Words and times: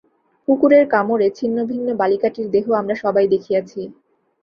কুকুরের 0.47 0.85
কামড়ে 0.87 1.27
ছিন্নভিন্ন 1.37 1.87
বালিকাটির 1.95 2.47
দেহ 2.51 2.65
আমরা 2.73 2.95
সবাই 3.03 3.25
দেখিয়াছি। 3.27 3.81